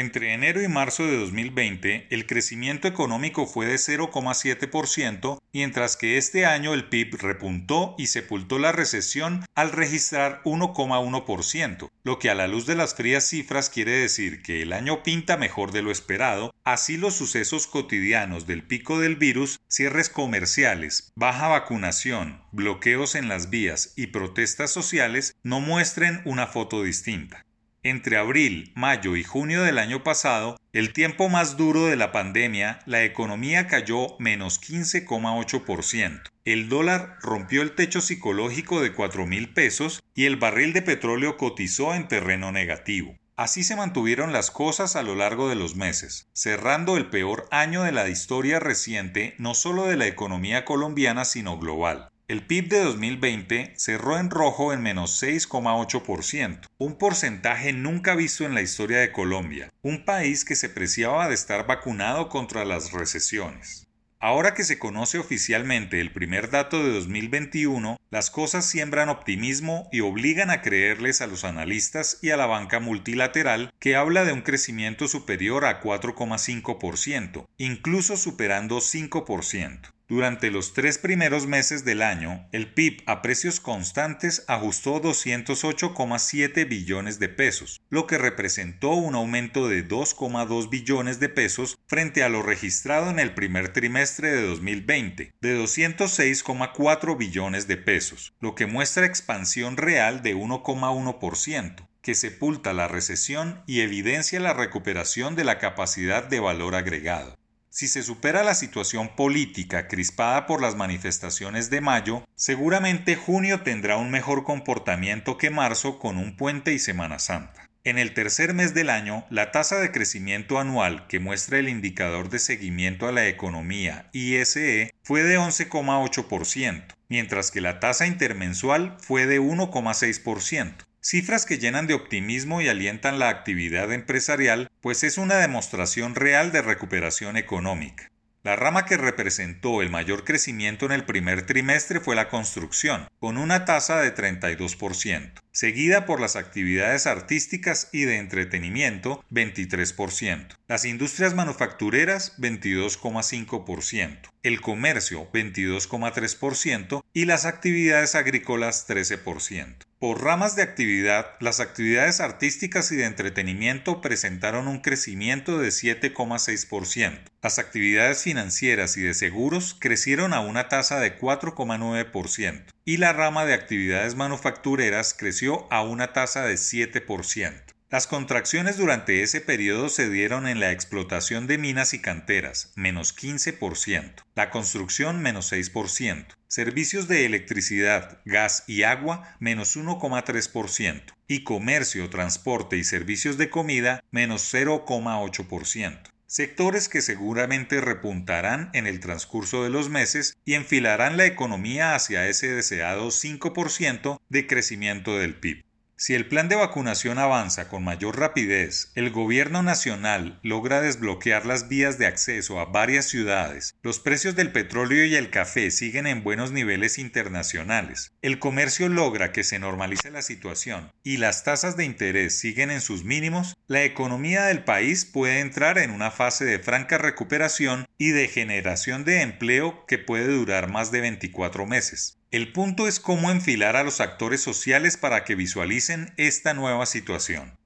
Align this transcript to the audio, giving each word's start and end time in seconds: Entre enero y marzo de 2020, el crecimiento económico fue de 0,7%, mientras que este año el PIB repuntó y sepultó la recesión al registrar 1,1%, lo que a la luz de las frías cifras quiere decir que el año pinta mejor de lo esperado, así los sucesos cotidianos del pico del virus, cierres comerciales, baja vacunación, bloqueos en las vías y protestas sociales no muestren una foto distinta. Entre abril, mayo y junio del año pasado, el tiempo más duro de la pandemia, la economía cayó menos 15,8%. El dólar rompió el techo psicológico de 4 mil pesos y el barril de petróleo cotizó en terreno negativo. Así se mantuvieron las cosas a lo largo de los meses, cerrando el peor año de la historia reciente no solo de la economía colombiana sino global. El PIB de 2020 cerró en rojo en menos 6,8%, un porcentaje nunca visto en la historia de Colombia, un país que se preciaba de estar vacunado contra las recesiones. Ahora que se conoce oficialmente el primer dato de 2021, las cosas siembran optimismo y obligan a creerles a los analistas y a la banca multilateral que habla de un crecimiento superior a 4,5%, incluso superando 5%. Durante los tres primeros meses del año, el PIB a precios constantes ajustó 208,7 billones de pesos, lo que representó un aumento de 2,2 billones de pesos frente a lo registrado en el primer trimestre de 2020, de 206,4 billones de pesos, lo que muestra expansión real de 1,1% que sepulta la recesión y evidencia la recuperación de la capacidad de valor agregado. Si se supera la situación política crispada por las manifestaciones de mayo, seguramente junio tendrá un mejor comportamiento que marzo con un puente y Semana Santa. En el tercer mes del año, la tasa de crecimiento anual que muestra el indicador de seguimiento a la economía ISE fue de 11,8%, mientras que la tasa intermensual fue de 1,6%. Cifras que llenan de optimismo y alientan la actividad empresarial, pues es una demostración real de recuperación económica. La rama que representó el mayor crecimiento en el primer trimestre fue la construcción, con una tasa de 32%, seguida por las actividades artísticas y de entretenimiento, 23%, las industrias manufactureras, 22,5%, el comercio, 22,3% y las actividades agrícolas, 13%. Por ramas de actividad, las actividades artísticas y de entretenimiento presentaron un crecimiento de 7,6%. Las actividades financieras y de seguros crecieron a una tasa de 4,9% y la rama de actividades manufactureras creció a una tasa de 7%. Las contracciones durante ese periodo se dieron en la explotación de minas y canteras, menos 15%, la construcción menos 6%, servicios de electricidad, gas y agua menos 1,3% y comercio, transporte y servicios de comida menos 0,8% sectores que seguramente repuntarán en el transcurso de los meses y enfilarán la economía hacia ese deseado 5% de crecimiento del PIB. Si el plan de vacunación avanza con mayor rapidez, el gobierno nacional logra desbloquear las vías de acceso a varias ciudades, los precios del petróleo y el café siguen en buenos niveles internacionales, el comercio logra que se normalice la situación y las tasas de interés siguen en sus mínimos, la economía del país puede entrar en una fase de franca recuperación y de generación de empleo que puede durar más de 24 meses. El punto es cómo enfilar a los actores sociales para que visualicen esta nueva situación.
Entre 0.00 0.32
enero 0.32 0.62
y 0.62 0.68
marzo 0.68 1.04
de 1.04 1.18
2020, 1.18 2.06
el 2.08 2.24
crecimiento 2.24 2.88
económico 2.88 3.46
fue 3.46 3.66
de 3.66 3.74
0,7%, 3.74 5.38
mientras 5.52 5.98
que 5.98 6.16
este 6.16 6.46
año 6.46 6.72
el 6.72 6.88
PIB 6.88 7.18
repuntó 7.20 7.96
y 7.98 8.06
sepultó 8.06 8.58
la 8.58 8.72
recesión 8.72 9.44
al 9.54 9.72
registrar 9.72 10.40
1,1%, 10.44 11.90
lo 12.02 12.18
que 12.18 12.30
a 12.30 12.34
la 12.34 12.48
luz 12.48 12.64
de 12.64 12.76
las 12.76 12.94
frías 12.94 13.24
cifras 13.24 13.68
quiere 13.68 13.92
decir 13.92 14.40
que 14.40 14.62
el 14.62 14.72
año 14.72 15.02
pinta 15.02 15.36
mejor 15.36 15.70
de 15.70 15.82
lo 15.82 15.90
esperado, 15.90 16.54
así 16.64 16.96
los 16.96 17.14
sucesos 17.16 17.66
cotidianos 17.66 18.46
del 18.46 18.62
pico 18.62 18.98
del 19.00 19.16
virus, 19.16 19.60
cierres 19.68 20.08
comerciales, 20.08 21.12
baja 21.14 21.48
vacunación, 21.48 22.40
bloqueos 22.52 23.16
en 23.16 23.28
las 23.28 23.50
vías 23.50 23.92
y 23.96 24.06
protestas 24.06 24.70
sociales 24.70 25.36
no 25.42 25.60
muestren 25.60 26.22
una 26.24 26.46
foto 26.46 26.82
distinta. 26.82 27.44
Entre 27.82 28.18
abril, 28.18 28.72
mayo 28.74 29.16
y 29.16 29.24
junio 29.24 29.62
del 29.62 29.78
año 29.78 30.04
pasado, 30.04 30.60
el 30.74 30.92
tiempo 30.92 31.30
más 31.30 31.56
duro 31.56 31.86
de 31.86 31.96
la 31.96 32.12
pandemia, 32.12 32.80
la 32.84 33.04
economía 33.04 33.68
cayó 33.68 34.18
menos 34.18 34.60
15,8%. 34.60 36.20
El 36.44 36.68
dólar 36.68 37.16
rompió 37.22 37.62
el 37.62 37.74
techo 37.74 38.02
psicológico 38.02 38.82
de 38.82 38.92
4 38.92 39.26
mil 39.26 39.54
pesos 39.54 40.02
y 40.14 40.26
el 40.26 40.36
barril 40.36 40.74
de 40.74 40.82
petróleo 40.82 41.38
cotizó 41.38 41.94
en 41.94 42.06
terreno 42.06 42.52
negativo. 42.52 43.16
Así 43.36 43.64
se 43.64 43.76
mantuvieron 43.76 44.34
las 44.34 44.50
cosas 44.50 44.94
a 44.94 45.02
lo 45.02 45.14
largo 45.14 45.48
de 45.48 45.54
los 45.54 45.74
meses, 45.74 46.28
cerrando 46.34 46.98
el 46.98 47.08
peor 47.08 47.48
año 47.50 47.84
de 47.84 47.92
la 47.92 48.10
historia 48.10 48.60
reciente 48.60 49.34
no 49.38 49.54
solo 49.54 49.86
de 49.86 49.96
la 49.96 50.06
economía 50.06 50.66
colombiana 50.66 51.24
sino 51.24 51.58
global. 51.58 52.09
El 52.30 52.46
PIB 52.46 52.68
de 52.68 52.84
2020 52.84 53.72
cerró 53.76 54.16
en 54.16 54.30
rojo 54.30 54.72
en 54.72 54.80
menos 54.80 55.20
6,8%, 55.20 56.60
un 56.78 56.96
porcentaje 56.96 57.72
nunca 57.72 58.14
visto 58.14 58.44
en 58.44 58.54
la 58.54 58.62
historia 58.62 59.00
de 59.00 59.10
Colombia, 59.10 59.68
un 59.82 60.04
país 60.04 60.44
que 60.44 60.54
se 60.54 60.68
preciaba 60.68 61.26
de 61.26 61.34
estar 61.34 61.66
vacunado 61.66 62.28
contra 62.28 62.64
las 62.64 62.92
recesiones. 62.92 63.88
Ahora 64.20 64.54
que 64.54 64.62
se 64.62 64.78
conoce 64.78 65.18
oficialmente 65.18 66.00
el 66.00 66.12
primer 66.12 66.50
dato 66.50 66.84
de 66.84 66.92
2021, 66.92 67.96
las 68.10 68.30
cosas 68.30 68.64
siembran 68.64 69.08
optimismo 69.08 69.88
y 69.90 69.98
obligan 69.98 70.50
a 70.50 70.62
creerles 70.62 71.22
a 71.22 71.26
los 71.26 71.42
analistas 71.42 72.20
y 72.22 72.30
a 72.30 72.36
la 72.36 72.46
banca 72.46 72.78
multilateral 72.78 73.72
que 73.80 73.96
habla 73.96 74.24
de 74.24 74.32
un 74.32 74.42
crecimiento 74.42 75.08
superior 75.08 75.64
a 75.64 75.80
4,5%, 75.82 77.48
incluso 77.58 78.16
superando 78.16 78.78
5%. 78.78 79.90
Durante 80.10 80.50
los 80.50 80.72
tres 80.72 80.98
primeros 80.98 81.46
meses 81.46 81.84
del 81.84 82.02
año, 82.02 82.48
el 82.50 82.74
PIB 82.74 83.04
a 83.06 83.22
precios 83.22 83.60
constantes 83.60 84.44
ajustó 84.48 85.00
208,7 85.00 86.68
billones 86.68 87.20
de 87.20 87.28
pesos, 87.28 87.80
lo 87.90 88.08
que 88.08 88.18
representó 88.18 88.90
un 88.90 89.14
aumento 89.14 89.68
de 89.68 89.86
2,2 89.86 90.68
billones 90.68 91.20
de 91.20 91.28
pesos 91.28 91.78
frente 91.86 92.24
a 92.24 92.28
lo 92.28 92.42
registrado 92.42 93.08
en 93.08 93.20
el 93.20 93.34
primer 93.34 93.72
trimestre 93.72 94.32
de 94.32 94.42
2020, 94.48 95.32
de 95.40 95.62
206,4 95.62 97.16
billones 97.16 97.68
de 97.68 97.76
pesos, 97.76 98.34
lo 98.40 98.56
que 98.56 98.66
muestra 98.66 99.06
expansión 99.06 99.76
real 99.76 100.24
de 100.24 100.34
1,1% 100.34 101.86
que 102.02 102.14
sepulta 102.14 102.72
la 102.72 102.88
recesión 102.88 103.62
y 103.66 103.82
evidencia 103.82 104.40
la 104.40 104.54
recuperación 104.54 105.36
de 105.36 105.44
la 105.44 105.58
capacidad 105.58 106.24
de 106.24 106.40
valor 106.40 106.74
agregado. 106.74 107.39
Si 107.72 107.86
se 107.86 108.02
supera 108.02 108.42
la 108.42 108.56
situación 108.56 109.14
política 109.14 109.86
crispada 109.86 110.46
por 110.46 110.60
las 110.60 110.74
manifestaciones 110.74 111.70
de 111.70 111.80
mayo, 111.80 112.26
seguramente 112.34 113.14
junio 113.14 113.62
tendrá 113.62 113.96
un 113.96 114.10
mejor 114.10 114.42
comportamiento 114.42 115.38
que 115.38 115.50
marzo 115.50 116.00
con 116.00 116.18
un 116.18 116.36
puente 116.36 116.72
y 116.72 116.80
Semana 116.80 117.20
Santa. 117.20 117.70
En 117.84 117.96
el 117.96 118.12
tercer 118.12 118.54
mes 118.54 118.74
del 118.74 118.90
año, 118.90 119.24
la 119.30 119.52
tasa 119.52 119.78
de 119.78 119.92
crecimiento 119.92 120.58
anual 120.58 121.06
que 121.06 121.20
muestra 121.20 121.58
el 121.58 121.68
indicador 121.68 122.28
de 122.28 122.40
seguimiento 122.40 123.06
a 123.06 123.12
la 123.12 123.28
economía 123.28 124.10
ISE 124.12 124.92
fue 125.02 125.22
de 125.22 125.38
11,8%, 125.38 126.84
mientras 127.08 127.50
que 127.50 127.60
la 127.60 127.78
tasa 127.78 128.06
intermensual 128.06 128.96
fue 128.98 129.26
de 129.26 129.40
1,6%. 129.40 130.74
Cifras 131.02 131.46
que 131.46 131.58
llenan 131.58 131.86
de 131.86 131.94
optimismo 131.94 132.60
y 132.60 132.68
alientan 132.68 133.18
la 133.18 133.30
actividad 133.30 133.90
empresarial, 133.90 134.70
pues 134.82 135.02
es 135.02 135.16
una 135.16 135.36
demostración 135.36 136.14
real 136.14 136.52
de 136.52 136.60
recuperación 136.60 137.38
económica. 137.38 138.10
La 138.42 138.54
rama 138.54 138.84
que 138.84 138.98
representó 138.98 139.80
el 139.80 139.88
mayor 139.88 140.24
crecimiento 140.24 140.84
en 140.84 140.92
el 140.92 141.04
primer 141.04 141.46
trimestre 141.46 142.00
fue 142.00 142.16
la 142.16 142.28
construcción, 142.28 143.08
con 143.18 143.38
una 143.38 143.64
tasa 143.64 143.98
de 144.00 144.14
32%, 144.14 145.32
seguida 145.52 146.04
por 146.04 146.20
las 146.20 146.36
actividades 146.36 147.06
artísticas 147.06 147.88
y 147.92 148.04
de 148.04 148.18
entretenimiento, 148.18 149.24
23%, 149.30 150.56
las 150.68 150.84
industrias 150.84 151.34
manufactureras, 151.34 152.38
22,5%, 152.38 154.30
el 154.42 154.60
comercio, 154.60 155.30
22,3% 155.32 157.02
y 157.14 157.24
las 157.24 157.46
actividades 157.46 158.14
agrícolas, 158.14 158.86
13%. 158.86 159.89
Por 160.00 160.24
ramas 160.24 160.56
de 160.56 160.62
actividad, 160.62 161.36
las 161.40 161.60
actividades 161.60 162.20
artísticas 162.20 162.90
y 162.90 162.96
de 162.96 163.04
entretenimiento 163.04 164.00
presentaron 164.00 164.66
un 164.66 164.80
crecimiento 164.80 165.58
de 165.58 165.68
7,6%. 165.68 167.20
Las 167.42 167.58
actividades 167.58 168.22
financieras 168.22 168.96
y 168.96 169.02
de 169.02 169.12
seguros 169.12 169.76
crecieron 169.78 170.32
a 170.32 170.40
una 170.40 170.70
tasa 170.70 171.00
de 171.00 171.18
4,9% 171.18 172.64
y 172.86 172.96
la 172.96 173.12
rama 173.12 173.44
de 173.44 173.52
actividades 173.52 174.14
manufactureras 174.14 175.12
creció 175.12 175.70
a 175.70 175.82
una 175.82 176.14
tasa 176.14 176.46
de 176.46 176.54
7%. 176.54 177.62
Las 177.90 178.06
contracciones 178.06 178.78
durante 178.78 179.22
ese 179.22 179.42
periodo 179.42 179.90
se 179.90 180.08
dieron 180.08 180.48
en 180.48 180.60
la 180.60 180.72
explotación 180.72 181.46
de 181.46 181.58
minas 181.58 181.92
y 181.92 181.98
canteras, 181.98 182.72
menos 182.74 183.14
15%, 183.14 184.14
la 184.34 184.48
construcción 184.48 185.20
menos 185.20 185.52
6%, 185.52 186.24
servicios 186.50 187.06
de 187.06 187.26
electricidad, 187.26 188.18
gas 188.24 188.64
y 188.66 188.82
agua 188.82 189.36
menos 189.38 189.76
1,3% 189.76 191.02
y 191.28 191.44
comercio, 191.44 192.10
transporte 192.10 192.76
y 192.76 192.82
servicios 192.82 193.38
de 193.38 193.50
comida 193.50 194.02
menos 194.10 194.52
0,8% 194.52 196.10
sectores 196.26 196.88
que 196.88 197.02
seguramente 197.02 197.80
repuntarán 197.80 198.70
en 198.72 198.86
el 198.86 199.00
transcurso 199.00 199.64
de 199.64 199.70
los 199.70 199.88
meses 199.88 200.36
y 200.44 200.54
enfilarán 200.54 201.16
la 201.16 201.26
economía 201.26 201.96
hacia 201.96 202.28
ese 202.28 202.54
deseado 202.54 203.08
5% 203.08 204.20
de 204.28 204.46
crecimiento 204.46 205.18
del 205.18 205.34
PIB. 205.34 205.64
Si 206.02 206.14
el 206.14 206.26
plan 206.26 206.48
de 206.48 206.56
vacunación 206.56 207.18
avanza 207.18 207.68
con 207.68 207.84
mayor 207.84 208.18
rapidez, 208.18 208.90
el 208.94 209.10
gobierno 209.10 209.62
nacional 209.62 210.40
logra 210.42 210.80
desbloquear 210.80 211.44
las 211.44 211.68
vías 211.68 211.98
de 211.98 212.06
acceso 212.06 212.58
a 212.58 212.64
varias 212.64 213.04
ciudades, 213.04 213.74
los 213.82 214.00
precios 214.00 214.34
del 214.34 214.50
petróleo 214.50 215.04
y 215.04 215.14
el 215.14 215.28
café 215.28 215.70
siguen 215.70 216.06
en 216.06 216.24
buenos 216.24 216.52
niveles 216.52 216.96
internacionales, 216.96 218.12
el 218.22 218.38
comercio 218.38 218.88
logra 218.88 219.30
que 219.30 219.44
se 219.44 219.58
normalice 219.58 220.10
la 220.10 220.22
situación 220.22 220.90
y 221.02 221.18
las 221.18 221.44
tasas 221.44 221.76
de 221.76 221.84
interés 221.84 222.38
siguen 222.38 222.70
en 222.70 222.80
sus 222.80 223.04
mínimos, 223.04 223.54
la 223.66 223.84
economía 223.84 224.44
del 224.44 224.64
país 224.64 225.04
puede 225.04 225.40
entrar 225.40 225.76
en 225.76 225.90
una 225.90 226.10
fase 226.10 226.46
de 226.46 226.60
franca 226.60 226.96
recuperación 226.96 227.84
y 227.98 228.12
de 228.12 228.26
generación 228.26 229.04
de 229.04 229.20
empleo 229.20 229.84
que 229.86 229.98
puede 229.98 230.28
durar 230.28 230.70
más 230.70 230.90
de 230.92 231.02
24 231.02 231.66
meses. 231.66 232.19
El 232.30 232.52
punto 232.52 232.86
es 232.86 233.00
cómo 233.00 233.32
enfilar 233.32 233.74
a 233.74 233.82
los 233.82 234.00
actores 234.00 234.40
sociales 234.40 234.96
para 234.96 235.24
que 235.24 235.34
visualicen 235.34 236.12
esta 236.16 236.54
nueva 236.54 236.86
situación. 236.86 237.59